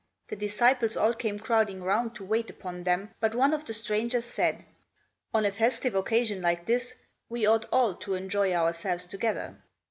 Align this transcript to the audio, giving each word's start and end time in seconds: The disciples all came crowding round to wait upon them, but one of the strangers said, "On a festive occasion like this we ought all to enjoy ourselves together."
The 0.29 0.35
disciples 0.35 0.97
all 0.97 1.13
came 1.13 1.37
crowding 1.37 1.83
round 1.83 2.15
to 2.15 2.25
wait 2.25 2.49
upon 2.49 2.85
them, 2.85 3.11
but 3.19 3.35
one 3.35 3.53
of 3.53 3.65
the 3.65 3.73
strangers 3.75 4.25
said, 4.25 4.65
"On 5.31 5.45
a 5.45 5.51
festive 5.51 5.93
occasion 5.93 6.41
like 6.41 6.65
this 6.65 6.95
we 7.29 7.45
ought 7.45 7.67
all 7.71 7.93
to 7.97 8.15
enjoy 8.15 8.51
ourselves 8.51 9.05
together." 9.05 9.61